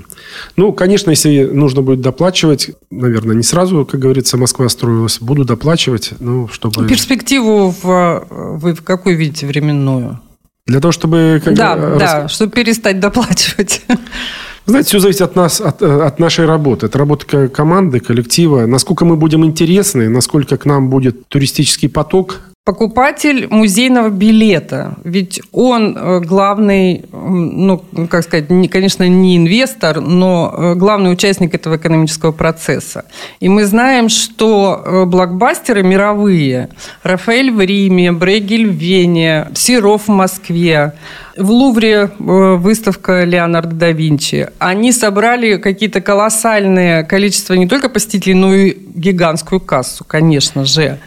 [0.57, 6.12] Ну, конечно, если нужно будет доплачивать, наверное, не сразу, как говорится, Москва строилась, буду доплачивать,
[6.21, 6.87] ну, чтобы...
[6.87, 10.21] Перспективу в, вы в какую видите временную?
[10.68, 11.42] Для того, чтобы...
[11.44, 12.33] Как да, бы, да, рас...
[12.33, 13.83] чтобы перестать доплачивать.
[14.66, 16.87] Знаете, все зависит от нас, от, от нашей работы.
[16.87, 18.66] Это работа команды, коллектива.
[18.66, 24.96] Насколько мы будем интересны, насколько к нам будет туристический поток, покупатель музейного билета.
[25.02, 31.54] Ведь он э, главный, ну, как сказать, не, конечно, не инвестор, но э, главный участник
[31.54, 33.07] этого экономического процесса.
[33.40, 36.68] И мы знаем, что э, блокбастеры мировые,
[37.02, 40.92] Рафаэль в Риме, Брейгель в Вене, Серов в Москве,
[41.38, 44.48] в Лувре выставка Леонардо да Винчи.
[44.59, 50.98] Они собрали какие-то колоссальные количество не только посетителей, но и гигантскую кассу, конечно же.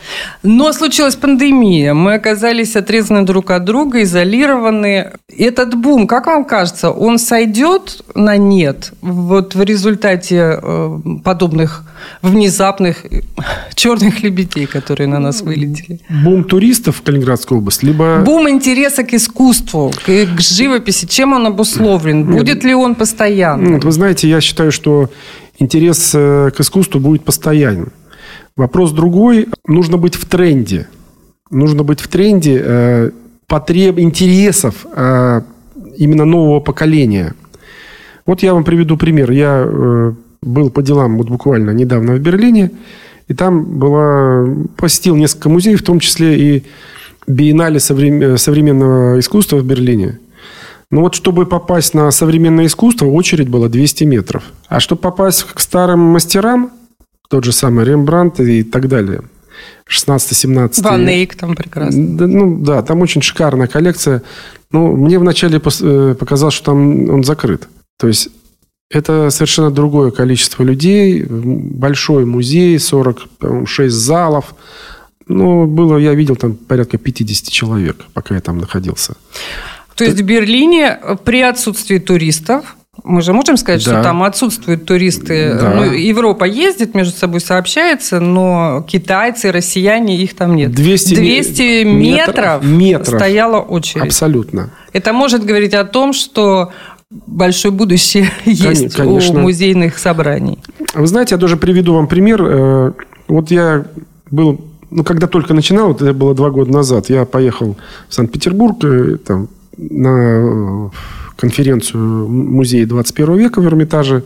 [0.43, 1.93] Но случилась пандемия.
[1.93, 5.11] Мы оказались отрезаны друг от друга, изолированы.
[5.27, 11.83] Этот бум, как вам кажется, он сойдет на нет вот в результате э, подобных
[12.21, 13.05] внезапных
[13.75, 15.99] черных лебедей, которые на нас вылетели?
[16.09, 18.21] Бум туристов в Калининградскую область, либо...
[18.25, 21.05] Бум интереса к искусству, к, к живописи.
[21.05, 22.25] Чем он обусловлен?
[22.25, 23.79] Будет ли он постоянным?
[23.79, 25.09] Вы знаете, я считаю, что
[25.59, 27.91] интерес э, к искусству будет постоянным.
[28.55, 29.47] Вопрос другой.
[29.67, 30.87] Нужно быть в тренде.
[31.49, 33.11] Нужно быть в тренде э,
[33.47, 35.41] потреб, интересов э,
[35.97, 37.33] именно нового поколения.
[38.25, 39.31] Вот я вам приведу пример.
[39.31, 42.71] Я э, был по делам вот буквально недавно в Берлине,
[43.27, 46.63] и там была, посетил несколько музеев, в том числе и
[47.27, 50.19] биеннале современного искусства в Берлине–
[50.91, 54.43] ну вот, чтобы попасть на современное искусство, очередь была 200 метров.
[54.67, 56.71] А чтобы попасть к старым мастерам,
[57.29, 59.21] тот же самый Рембрандт и так далее,
[59.89, 60.83] 16-17.
[60.83, 62.17] Ван Эйк там прекрасно.
[62.17, 64.21] Да, ну да, там очень шикарная коллекция.
[64.71, 67.67] Ну, мне вначале э, показалось, что там он закрыт.
[67.97, 68.29] То есть
[68.89, 74.55] это совершенно другое количество людей, большой музей, 46 залов.
[75.27, 79.15] Ну, было, я видел там порядка 50 человек, пока я там находился.
[80.01, 83.91] То есть в Берлине при отсутствии туристов мы же можем сказать, да.
[83.91, 85.57] что там отсутствуют туристы.
[85.59, 85.75] Да.
[85.75, 90.71] Ну, Европа ездит, между собой сообщается, но китайцы, россияне, их там нет.
[90.71, 94.05] 200, 200 метров, метров стояла очередь.
[94.05, 94.71] Абсолютно.
[94.91, 96.71] Это может говорить о том, что
[97.09, 99.39] большое будущее есть конечно.
[99.39, 100.59] у музейных собраний.
[100.95, 102.41] Вы знаете, я даже приведу вам пример.
[102.43, 102.91] Э,
[103.27, 103.85] вот я
[104.31, 107.77] был, ну, когда только начинал, вот это было два года назад, я поехал
[108.09, 110.91] в Санкт-Петербург э, там, на
[111.37, 114.23] конференцию музея 21 века в Эрмитаже.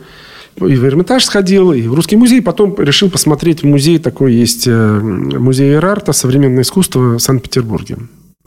[0.56, 2.40] И в Эрмитаж сходил, и в Русский музей.
[2.40, 3.98] Потом решил посмотреть музей.
[3.98, 7.98] Такой есть музей Эрарта «Современное искусство» в Санкт-Петербурге.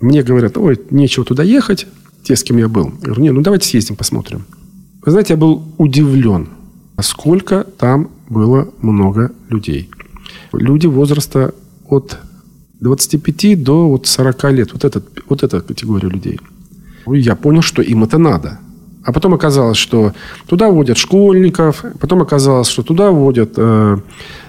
[0.02, 1.86] Мне говорят, ой, нечего туда ехать,
[2.24, 2.92] те, с кем я был.
[3.02, 4.46] Я говорю, не, ну давайте съездим, посмотрим.
[5.06, 6.50] Вы знаете, я был удивлен,
[7.02, 9.90] сколько там было много людей.
[10.54, 11.54] Люди возраста
[11.88, 12.18] от
[12.80, 14.74] 25 до вот 40 лет.
[14.74, 16.40] Вот, этот, вот эта категория людей.
[17.14, 18.60] Я понял, что им это надо.
[19.04, 20.14] А потом оказалось, что
[20.48, 23.98] туда водят школьников, потом оказалось, что туда водят э,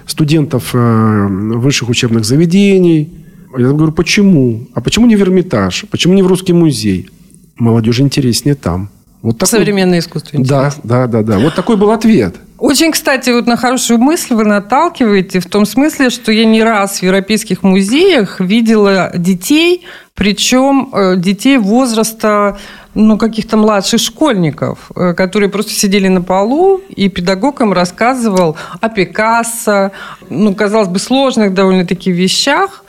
[0.05, 3.21] студентов э, высших учебных заведений,
[3.57, 4.67] я говорю, почему?
[4.73, 5.85] А почему не в Эрмитаж?
[5.91, 7.09] Почему не в Русский музей?
[7.57, 8.89] Молодежи интереснее там.
[9.21, 9.59] Вот такой...
[9.59, 10.81] Современное искусство интересно.
[10.83, 11.39] Да, да, да, да.
[11.39, 12.35] Вот такой был ответ.
[12.61, 16.99] Очень, кстати, вот на хорошую мысль вы наталкиваете в том смысле, что я не раз
[16.99, 22.59] в европейских музеях видела детей, причем э, детей возраста
[22.93, 28.89] ну, каких-то младших школьников, э, которые просто сидели на полу, и педагог им рассказывал о
[28.89, 29.91] Пикассо,
[30.29, 32.83] ну, казалось бы, сложных довольно-таки вещах,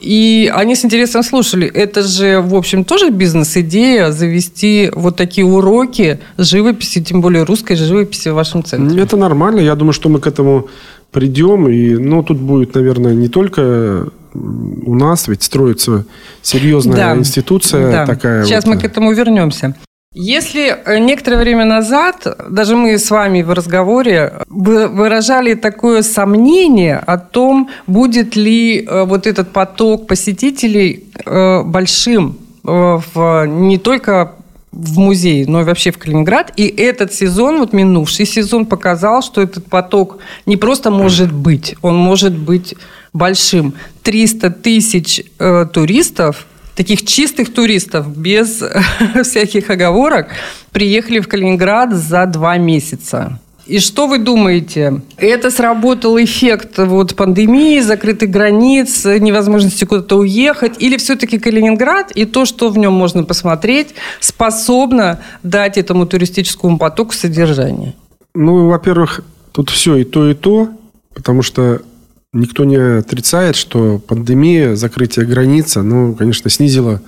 [0.00, 1.66] и они с интересом слушали.
[1.66, 8.30] Это же, в общем, тоже бизнес-идея завести вот такие уроки живописи, тем более русской живописи
[8.30, 9.02] в вашем центре.
[9.02, 9.60] Это нормально.
[9.60, 10.68] Я думаю, что мы к этому
[11.10, 11.68] придем.
[11.68, 16.06] И, ну, тут будет, наверное, не только у нас, ведь строится
[16.42, 17.16] серьезная да.
[17.16, 18.06] институция да.
[18.06, 18.44] такая.
[18.44, 18.74] Сейчас вот.
[18.74, 19.74] мы к этому вернемся.
[20.12, 27.16] Если э, некоторое время назад, даже мы с вами в разговоре выражали такое сомнение о
[27.16, 34.32] том, будет ли э, вот этот поток посетителей э, большим в, не только
[34.72, 36.52] в музей, но и вообще в Калининград.
[36.56, 41.94] И этот сезон, вот минувший сезон, показал, что этот поток не просто может быть, он
[41.96, 42.74] может быть
[43.12, 43.74] большим.
[44.02, 48.62] 300 тысяч э, туристов таких чистых туристов, без
[49.22, 50.28] всяких оговорок,
[50.72, 53.38] приехали в Калининград за два месяца.
[53.70, 55.00] И что вы думаете?
[55.16, 60.82] Это сработал эффект вот пандемии, закрытых границ, невозможности куда-то уехать?
[60.82, 67.14] Или все-таки Калининград и то, что в нем можно посмотреть, способно дать этому туристическому потоку
[67.14, 67.94] содержание?
[68.34, 70.70] Ну, во-первых, тут все и то, и то,
[71.14, 71.82] потому что
[72.32, 77.02] Никто не отрицает, что пандемия, закрытие границ, ну, конечно, снизило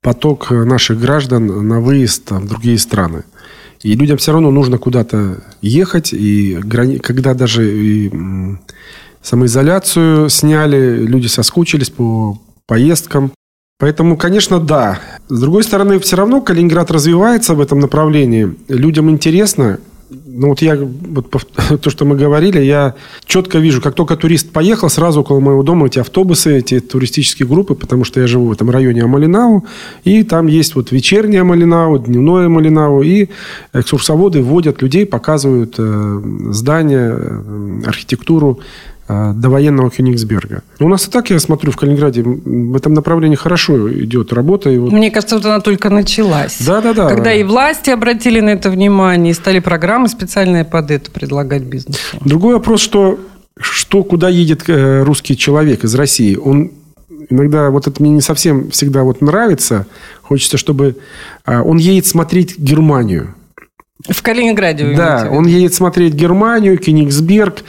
[0.00, 3.24] поток наших граждан на выезд в другие страны.
[3.82, 6.12] И людям все равно нужно куда-то ехать.
[6.12, 6.98] И грани...
[6.98, 8.12] когда даже и
[9.20, 13.32] самоизоляцию сняли, люди соскучились по поездкам.
[13.78, 15.00] Поэтому, конечно, да.
[15.28, 18.54] С другой стороны, все равно Калининград развивается в этом направлении.
[18.68, 21.30] Людям интересно, ну вот я, вот
[21.80, 25.86] то, что мы говорили, я четко вижу, как только турист поехал, сразу около моего дома
[25.86, 29.64] эти автобусы, эти туристические группы, потому что я живу в этом районе Амалинау,
[30.04, 33.28] и там есть вот вечернее Амалинау, дневное Амалинау, и
[33.72, 38.60] экскурсоводы вводят людей, показывают э, здания, э, архитектуру
[39.08, 40.62] до военного Кёнигсберга.
[40.80, 44.70] У нас и так, я смотрю, в Калининграде в этом направлении хорошо идет работа.
[44.70, 44.92] И вот...
[44.92, 46.58] Мне кажется, вот она только началась.
[46.66, 47.08] Да, да, да.
[47.08, 52.00] Когда и власти обратили на это внимание, и стали программы специальные под это предлагать бизнесу.
[52.20, 53.20] Другой вопрос, что,
[53.60, 56.36] что куда едет э, русский человек из России?
[56.36, 56.72] Он
[57.30, 59.86] иногда, вот это мне не совсем всегда вот нравится.
[60.22, 60.96] Хочется, чтобы
[61.44, 63.34] э, он едет смотреть Германию.
[64.08, 67.64] В Калининграде, вы Да, он едет смотреть Германию, Кенигсберг,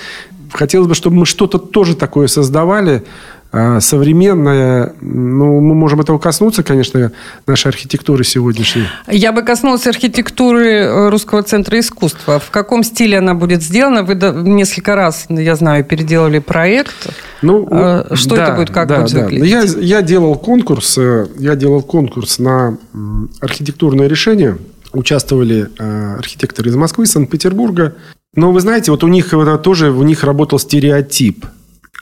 [0.51, 3.03] хотелось бы, чтобы мы что-то тоже такое создавали,
[3.49, 7.13] а, современное, ну, мы можем этого коснуться, конечно,
[7.45, 8.83] нашей архитектуры сегодняшней.
[9.07, 12.39] Я бы коснулась архитектуры э, Русского центра искусства.
[12.39, 14.03] В каком стиле она будет сделана?
[14.03, 17.09] Вы несколько раз, я знаю, переделали проект.
[17.41, 19.23] Ну, а, Что да, это будет, как да, будет да.
[19.23, 19.49] выглядеть?
[19.49, 22.77] Я, я делал конкурс, э, я делал конкурс на
[23.39, 24.57] архитектурное решение.
[24.91, 27.95] Участвовали э, архитекторы из Москвы, Санкт-Петербурга,
[28.35, 31.45] но вы знаете, вот у них это тоже у них работал стереотип.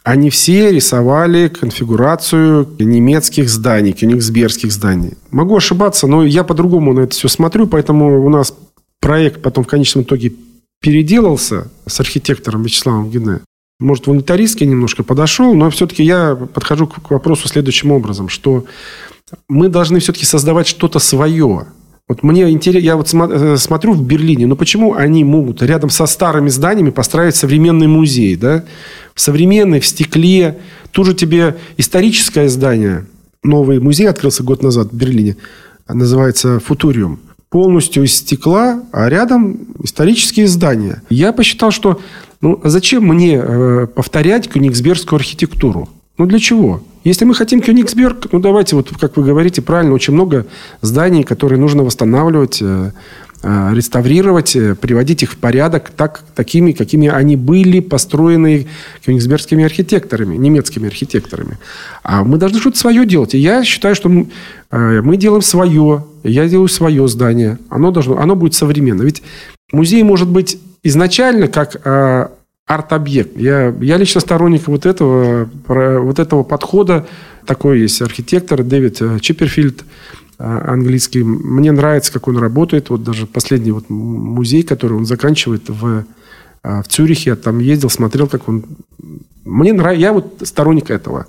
[0.03, 5.13] Они все рисовали конфигурацию немецких зданий, кёнигсбергских зданий.
[5.31, 8.53] Могу ошибаться, но я по-другому на это все смотрю, поэтому у нас
[8.99, 10.33] проект потом в конечном итоге
[10.79, 13.39] переделался с архитектором Вячеславом Гене.
[13.79, 18.65] Может, в унитаристке немножко подошел, но все-таки я подхожу к вопросу следующим образом, что
[19.49, 21.65] мы должны все-таки создавать что-то свое.
[22.07, 26.05] Вот мне интересно, я вот э, смотрю в Берлине, но почему они могут рядом со
[26.05, 28.63] старыми зданиями построить современный музей, да?
[29.15, 30.59] Современный, в стекле.
[30.91, 33.07] Тут же тебе историческое здание.
[33.43, 35.37] Новый музей открылся год назад в Берлине.
[35.87, 37.19] Называется «Футуриум».
[37.49, 41.01] Полностью из стекла, а рядом исторические здания.
[41.09, 41.99] Я посчитал, что
[42.41, 45.89] Ну, а зачем мне э, повторять кёнигсбергскую архитектуру?
[46.17, 46.82] Ну, для чего?
[47.04, 50.45] Если мы хотим Кёнигсберг, ну, давайте, вот как вы говорите правильно, очень много
[50.82, 52.91] зданий, которые нужно восстанавливать, э,
[53.43, 58.65] э, реставрировать, э, приводить их в порядок так, такими, какими они были построены
[59.06, 61.58] кёнигсбергскими архитекторами, немецкими архитекторами.
[62.01, 63.36] А мы должны что-то свое делать.
[63.36, 64.28] И я считаю, что мы,
[64.71, 67.60] мы делаем свое, я делаю свое здание.
[67.69, 69.04] Оно, должно, оно будет современно.
[69.04, 69.21] Ведь
[69.71, 72.32] музей может быть изначально как
[72.65, 73.38] арт-объект.
[73.38, 77.06] Я, я лично сторонник вот этого, вот этого подхода.
[77.45, 79.84] Такой есть архитектор Дэвид э, Чипперфильд,
[80.39, 81.23] э, английский.
[81.23, 82.89] Мне нравится, как он работает.
[82.89, 86.06] Вот даже последний вот музей, который он заканчивает в,
[86.63, 87.32] э, в Цюрихе.
[87.32, 88.65] Я там ездил, смотрел, как он...
[89.43, 90.01] Мне нравится.
[90.01, 91.28] Я вот сторонник этого.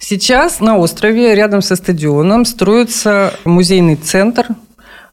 [0.00, 4.48] Сейчас на острове рядом со стадионом строится музейный центр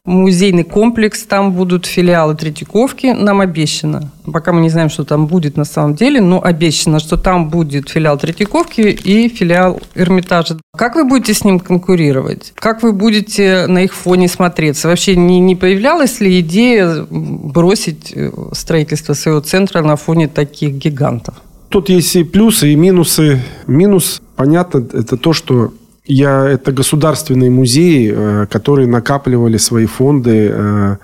[0.04, 4.10] музейный комплекс, там будут филиалы Третьяковки, нам обещано.
[4.32, 7.88] Пока мы не знаем, что там будет на самом деле, но обещано, что там будет
[7.88, 10.58] филиал Третьяковки и филиал Эрмитажа.
[10.76, 12.52] Как вы будете с ним конкурировать?
[12.56, 14.88] Как вы будете на их фоне смотреться?
[14.88, 21.36] Вообще не, не появлялась ли идея бросить э, строительство своего центра на фоне таких гигантов?
[21.68, 23.40] Тут есть и плюсы, и минусы.
[23.66, 25.72] Минус, понятно, это то, что
[26.04, 30.96] я, это государственные музеи, э, которые накапливали свои фонды, э,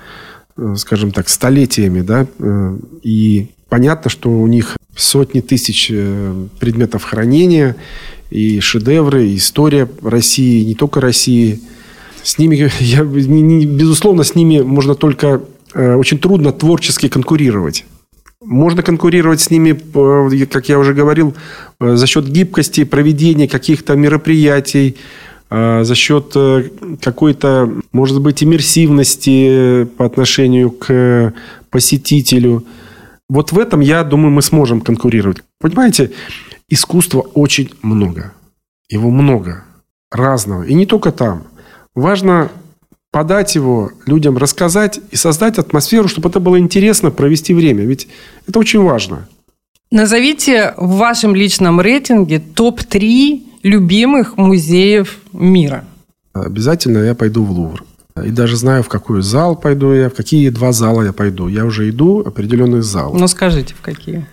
[0.57, 2.27] э, скажем так, столетиями, да,
[3.03, 5.93] и понятно, что у них сотни тысяч
[6.59, 7.77] предметов хранения,
[8.31, 11.61] и шедевры, и история России, не только России.
[12.23, 15.41] С ними, я, безусловно, с ними можно только
[15.75, 17.85] очень трудно творчески конкурировать.
[18.49, 21.35] Можно конкурировать с ними, э, как я уже говорил,
[21.81, 24.97] э, за счет гибкости проведения каких-то мероприятий,
[25.51, 26.35] э, за счет
[27.03, 31.35] какой-то, может быть, иммерсивности по отношению к
[31.69, 32.65] посетителю.
[33.29, 35.43] Вот в этом, я думаю, мы сможем конкурировать.
[35.61, 36.13] Понимаете,
[36.71, 38.33] искусства очень много.
[38.89, 39.65] Его много.
[40.11, 40.63] Разного.
[40.63, 41.43] И не только там.
[41.95, 42.51] Важно
[43.11, 47.85] подать его людям, рассказать и создать атмосферу, чтобы это было интересно провести время.
[47.85, 48.09] Ведь
[48.47, 49.29] это очень важно.
[49.91, 55.85] Назовите в вашем личном рейтинге топ-3 любимых музеев мира.
[56.35, 57.85] Обязательно я пойду в Лувр.
[58.25, 61.49] И даже знаю, в какой зал пойду я, в какие два зала я пойду.
[61.49, 63.15] Я уже иду определенный зал.
[63.15, 64.27] Ну, скажите, в какие?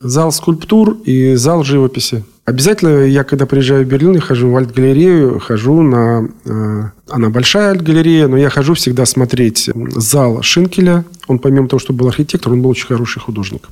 [0.00, 2.24] Зал скульптур и зал живописи.
[2.48, 6.30] Обязательно я, когда приезжаю в Берлин, я хожу в альт-галерею, хожу на...
[6.46, 11.04] Э, она большая альт-галерея, но я хожу всегда смотреть зал Шинкеля.
[11.26, 13.68] Он, помимо того, что был архитектор, он был очень хороший художник.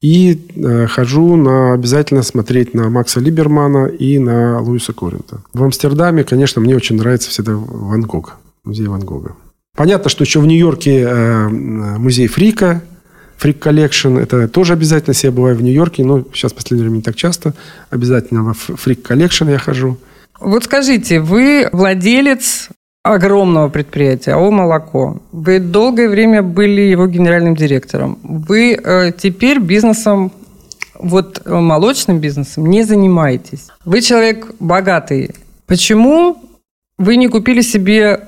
[0.00, 5.42] И э, хожу на, обязательно смотреть на Макса Либермана и на Луиса Коринта.
[5.52, 9.32] В Амстердаме, конечно, мне очень нравится всегда Ван Гог, музей Ван Гога.
[9.76, 12.82] Понятно, что еще в Нью-Йорке э, музей Фрика–
[13.40, 14.20] Freak Collection.
[14.20, 17.16] Это тоже обязательно, если я бываю в Нью-Йорке, но сейчас в последнее время не так
[17.16, 17.54] часто.
[17.90, 19.98] Обязательно в Freak Collection я хожу.
[20.40, 22.68] Вот скажите, вы владелец
[23.02, 25.22] огромного предприятия АО «Молоко».
[25.32, 28.18] Вы долгое время были его генеральным директором.
[28.22, 30.32] Вы э, теперь бизнесом,
[30.98, 33.68] вот э, молочным бизнесом не занимаетесь.
[33.84, 35.30] Вы человек богатый.
[35.66, 36.38] Почему
[36.98, 38.20] вы не купили себе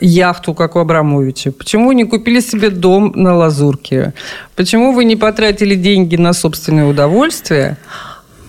[0.00, 1.52] яхту, как у Абрамовича?
[1.52, 4.12] Почему не купили себе дом на Лазурке?
[4.54, 7.78] Почему вы не потратили деньги на собственное удовольствие,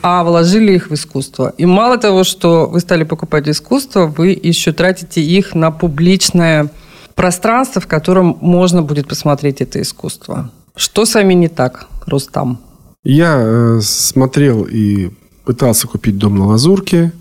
[0.02, 1.54] а вложили их в искусство?
[1.58, 6.70] И мало того, что вы стали покупать искусство, вы еще тратите их на публичное
[7.16, 10.52] пространство, в котором можно будет посмотреть это искусство.
[10.76, 12.60] Что с вами не так, Рустам?
[13.04, 15.12] Я э, смотрел и
[15.46, 17.14] пытался купить дом на Лазурке,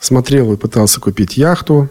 [0.00, 1.90] смотрел и пытался купить яхту,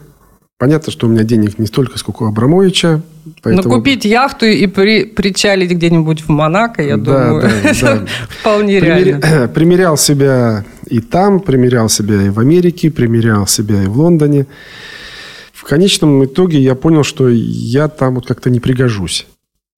[0.58, 3.02] Понятно, что у меня денег не столько, сколько у Абрамовича.
[3.42, 3.70] Поэтому...
[3.70, 8.06] Но купить яхту и при, причалить где-нибудь в Монако, я да, думаю, да, да.
[8.30, 9.04] вполне Пример...
[9.04, 9.48] реально.
[9.54, 14.48] Примерял себя и там, примерял себя и в Америке, примерял себя и в Лондоне.
[15.52, 19.28] В конечном итоге я понял, что я там вот как-то не пригожусь.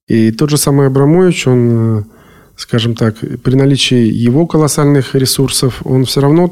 [0.08, 2.06] И тот же самый Абрамович, он,
[2.56, 6.52] скажем так, при наличии его колоссальных ресурсов, он все равно,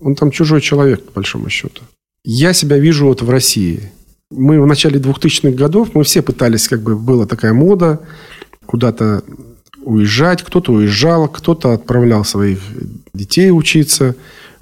[0.00, 1.82] он там чужой человек, по большому счету.
[2.24, 3.90] Я себя вижу вот в России.
[4.30, 8.00] Мы в начале 2000-х годов, мы все пытались, как бы была такая мода,
[8.66, 9.24] куда-то
[9.82, 10.42] уезжать.
[10.42, 12.60] Кто-то уезжал, кто-то отправлял своих
[13.14, 14.14] детей учиться,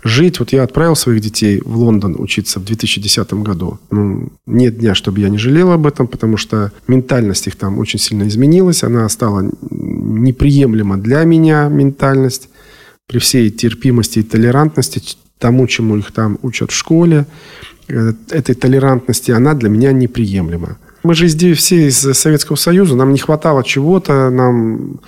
[0.03, 0.39] жить.
[0.39, 3.79] Вот я отправил своих детей в Лондон учиться в 2010 году.
[3.91, 7.99] Ну, нет дня, чтобы я не жалел об этом, потому что ментальность их там очень
[7.99, 8.85] сильно изменилась.
[8.85, 12.49] Она стала неприемлема для меня, ментальность.
[13.07, 17.27] При всей терпимости и толерантности тому, чему их там учат в школе,
[17.89, 20.79] э, этой толерантности, она для меня неприемлема.
[21.03, 25.01] Мы же здесь все из Советского Союза, нам не хватало чего-то, нам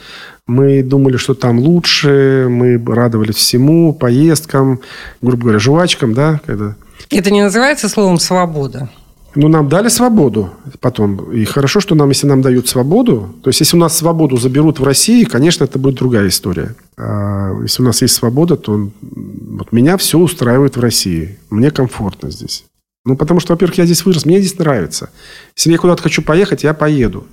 [0.46, 4.80] Мы думали, что там лучше, мы радовались всему, поездкам,
[5.22, 6.74] грубо говоря, жвачкам, да, когда...
[7.10, 8.88] Это не называется словом «свобода»?
[9.34, 10.50] Ну, нам дали свободу
[10.80, 11.32] потом.
[11.32, 14.80] И хорошо, что нам, если нам дают свободу, то есть, если у нас свободу заберут
[14.80, 16.74] в России, конечно, это будет другая история.
[16.96, 21.38] А если у нас есть свобода, то вот меня все устраивает в России.
[21.48, 22.64] Мне комфортно здесь.
[23.04, 25.10] Ну, потому что, во-первых, я здесь вырос, мне здесь нравится.
[25.56, 27.24] Если я куда-то хочу поехать, я поеду.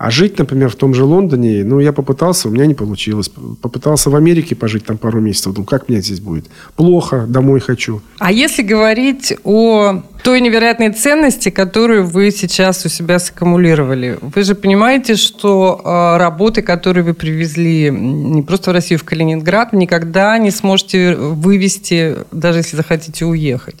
[0.00, 3.32] А жить, например, в том же Лондоне, ну, я попытался, у меня не получилось.
[3.60, 5.54] Попытался в Америке пожить там пару месяцев.
[5.54, 6.46] Думаю, как мне здесь будет?
[6.76, 8.00] Плохо, домой хочу.
[8.20, 14.54] А если говорить о той невероятной ценности, которую вы сейчас у себя саккумулировали, вы же
[14.54, 20.52] понимаете, что э, работы, которые вы привезли не просто в Россию, в Калининград, никогда не
[20.52, 23.76] сможете вывести, даже если захотите уехать.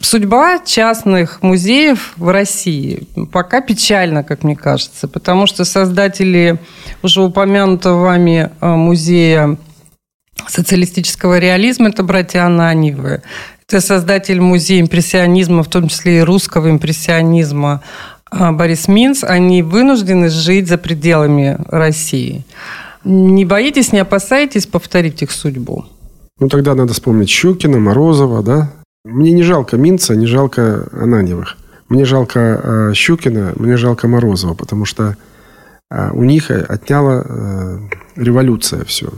[0.00, 6.58] Судьба частных музеев в России пока печальна, как мне кажется, потому что создатели
[7.02, 9.56] уже упомянутого вами э, музея
[10.46, 13.22] социалистического реализма– это братья Ананьевы.
[13.66, 17.82] Это создатель музея импрессионизма, в том числе и русского импрессионизма
[18.30, 19.24] э, Борис Минц.
[19.24, 22.44] Они вынуждены жить за пределами России.
[23.02, 25.86] Не боитесь, не опасаетесь повторить их судьбу?
[26.38, 28.72] Ну, тогда надо вспомнить Щукина, Морозова, да?
[29.06, 31.56] Мне не жалко Минца, не жалко Ананьевых.
[31.88, 35.16] Мне жалко э, Щукина, мне жалко Морозова, потому что
[35.90, 37.78] э, у них отняла э,
[38.16, 39.12] революция все.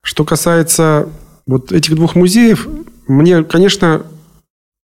[0.00, 1.08] Что касается
[1.44, 2.68] вот этих двух музеев,
[3.08, 4.06] мне, конечно,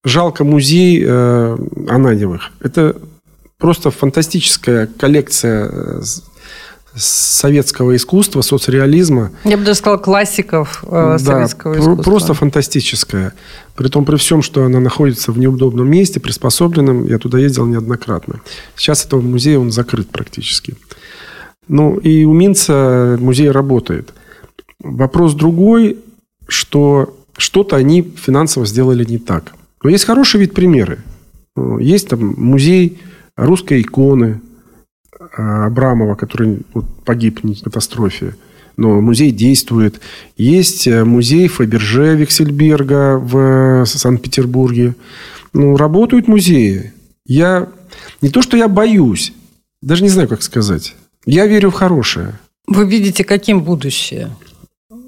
[0.04, 1.58] жалко музей э,
[1.88, 2.52] Ананьевых.
[2.62, 2.96] Это
[3.60, 6.02] просто фантастическая коллекция э,
[7.00, 9.32] советского искусства, соцреализма.
[9.44, 12.04] Я бы даже сказал, классиков э, да, советского искусства.
[12.04, 13.34] Просто фантастическая.
[13.76, 17.08] При том, при всем, что она находится в неудобном месте, приспособленном.
[17.08, 18.42] Я туда ездил неоднократно.
[18.76, 20.76] Сейчас этого музея, он закрыт практически.
[21.68, 24.14] Ну, и у Минца музей работает.
[24.80, 25.98] Вопрос другой,
[26.48, 29.54] что что-то они финансово сделали не так.
[29.84, 31.00] Но есть хороший вид примеры.
[31.80, 33.00] Есть там музей
[33.36, 34.49] русской иконы, Э,
[35.20, 38.36] Абрамова, который вот, погиб в катастрофе.
[38.78, 40.00] Но музей действует.
[40.38, 44.96] Есть э, музей Фаберже Виксельберга в Санкт-Петербурге.
[45.52, 46.94] Ну, работают музеи.
[47.26, 47.68] Я
[48.22, 49.34] не то, что я боюсь,
[49.82, 50.96] даже не знаю, как сказать.
[51.26, 52.40] Я верю в хорошее.
[52.68, 54.30] Вы видите, каким будущее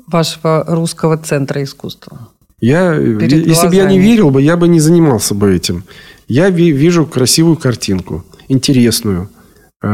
[0.07, 2.27] вашего русского центра искусства?
[2.59, 5.85] Я, если бы я не верил бы, я бы не занимался бы этим.
[6.27, 9.40] Я вижу красивую картинку, интересную– Э,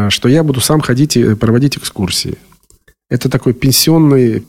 [0.10, 2.38] что я буду сам ходить и проводить экскурсии.
[3.10, 4.44] Это такой пенсионный,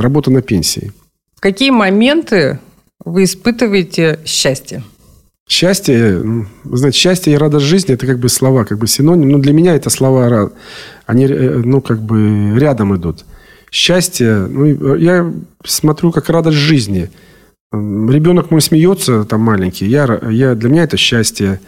[0.00, 0.92] работа на пенсии.
[1.36, 2.58] В какие моменты
[3.04, 4.82] вы испытываете счастье?
[5.48, 6.18] Счастье,
[6.64, 9.28] вы знаете, счастье и радость жизни– это как бы слова, как бы синоним.
[9.28, 10.50] Но для меня это слова,
[11.04, 13.26] они, э, ну, как бы рядом идут.
[13.70, 15.30] Счастье, ну, я
[15.64, 17.10] смотрю, как радость жизни.
[17.72, 21.60] Ребенок мой смеется, там маленький, я, я, для меня это счастье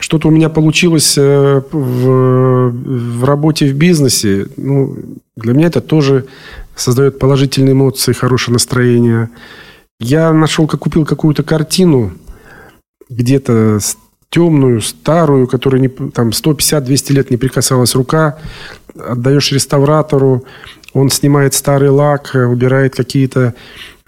[0.00, 4.96] что-то у меня получилось э, в, в работе, в бизнесе, ну,
[5.36, 6.26] для меня это тоже
[6.74, 9.30] создает положительные эмоции, хорошее настроение.
[10.00, 12.12] Я нашел, как купил какую-то картину,
[13.10, 13.78] где-то
[14.30, 18.38] темную, старую, которая не, там 150-200 лет не прикасалась рука,
[18.94, 20.44] отдаешь реставратору,
[20.94, 23.54] он снимает старый лак, убирает какие-то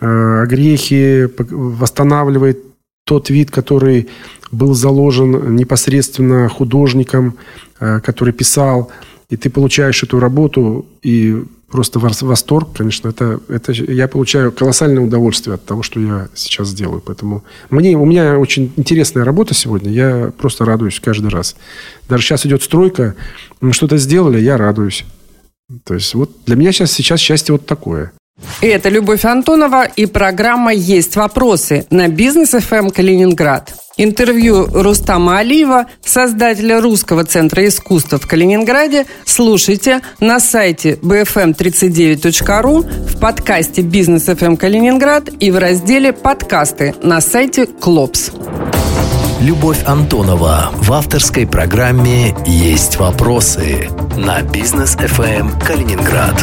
[0.00, 2.71] э, огрехи, восстанавливает
[3.04, 4.08] тот вид, который
[4.50, 7.36] был заложен непосредственно художником,
[7.80, 8.90] э, который писал,
[9.30, 11.42] и ты получаешь эту работу, и
[11.72, 17.02] просто восторг, конечно, это, это я получаю колоссальное удовольствие от того, что я сейчас делаю.
[17.04, 21.56] Поэтому мне, у меня очень интересная работа сегодня, я просто радуюсь каждый раз.
[22.08, 23.14] Даже сейчас идет стройка,
[23.62, 25.06] мы что-то сделали, я радуюсь.
[25.84, 28.12] То есть вот для меня сейчас, сейчас счастье вот такое.
[28.62, 33.74] Это Любовь Антонова и программа «Есть вопросы» на Бизнес ФМ эм Калининград.
[33.96, 43.82] Интервью Рустама Алиева, создателя Русского центра искусства в Калининграде, слушайте на сайте bfm39.ru, в подкасте
[43.82, 48.30] «Бизнес ФМ Калининград» и в разделе «Подкасты» на сайте «Клопс».
[49.40, 56.40] Любовь Антонова в авторской программе «Есть вопросы» на Бизнес ФМ Калининград.